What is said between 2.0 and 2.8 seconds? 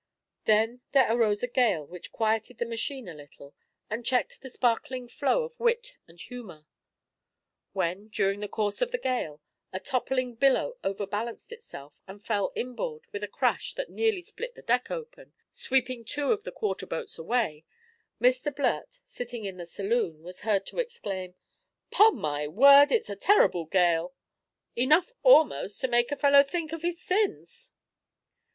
quieted the